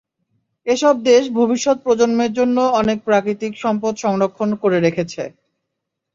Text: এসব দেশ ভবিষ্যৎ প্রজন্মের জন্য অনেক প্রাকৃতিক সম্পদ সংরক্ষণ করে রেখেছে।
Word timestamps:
এসব 0.67 0.95
দেশ 1.03 1.23
ভবিষ্যৎ 1.33 1.77
প্রজন্মের 1.85 2.31
জন্য 2.33 2.57
অনেক 2.81 2.97
প্রাকৃতিক 3.07 3.53
সম্পদ 3.57 3.93
সংরক্ষণ 3.97 4.49
করে 4.61 4.77
রেখেছে। 4.79 5.23